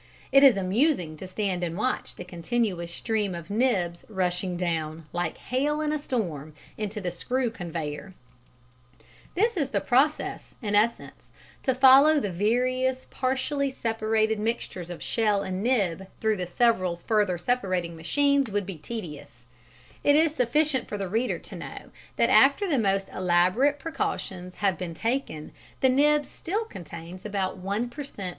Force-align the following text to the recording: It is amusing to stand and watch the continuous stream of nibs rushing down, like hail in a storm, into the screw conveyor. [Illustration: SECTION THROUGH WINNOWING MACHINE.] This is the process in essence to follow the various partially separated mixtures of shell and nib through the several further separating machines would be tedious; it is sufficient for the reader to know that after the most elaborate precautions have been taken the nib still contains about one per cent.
It 0.31 0.41
is 0.43 0.57
amusing 0.57 1.15
to 1.17 1.27
stand 1.27 1.63
and 1.63 1.77
watch 1.77 2.15
the 2.15 2.23
continuous 2.25 2.91
stream 2.91 3.35
of 3.35 3.51
nibs 3.51 4.03
rushing 4.09 4.57
down, 4.57 5.05
like 5.13 5.37
hail 5.37 5.79
in 5.79 5.91
a 5.93 5.99
storm, 5.99 6.55
into 6.75 6.99
the 6.99 7.11
screw 7.11 7.51
conveyor. 7.51 8.15
[Illustration: 9.35 9.37
SECTION 9.37 9.37
THROUGH 9.37 9.37
WINNOWING 9.37 9.43
MACHINE.] 9.43 9.53
This 9.53 9.63
is 9.63 9.69
the 9.69 9.81
process 9.81 10.55
in 10.59 10.75
essence 10.75 11.31
to 11.61 11.75
follow 11.75 12.19
the 12.19 12.31
various 12.31 13.05
partially 13.11 13.69
separated 13.69 14.39
mixtures 14.39 14.89
of 14.89 15.03
shell 15.03 15.43
and 15.43 15.61
nib 15.61 16.07
through 16.19 16.37
the 16.37 16.47
several 16.47 16.95
further 17.05 17.37
separating 17.37 17.95
machines 17.95 18.49
would 18.49 18.65
be 18.65 18.77
tedious; 18.79 19.45
it 20.03 20.15
is 20.15 20.33
sufficient 20.33 20.87
for 20.87 20.97
the 20.97 21.07
reader 21.09 21.37
to 21.37 21.55
know 21.55 21.91
that 22.15 22.31
after 22.31 22.67
the 22.67 22.79
most 22.79 23.07
elaborate 23.09 23.77
precautions 23.77 24.55
have 24.55 24.79
been 24.79 24.95
taken 24.95 25.51
the 25.81 25.89
nib 25.89 26.25
still 26.25 26.65
contains 26.65 27.23
about 27.23 27.57
one 27.57 27.87
per 27.87 28.03
cent. 28.03 28.29